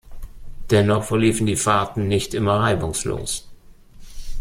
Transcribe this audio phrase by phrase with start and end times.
[0.71, 3.51] Dennoch verliefen die Fahrten nicht immer reibungslos.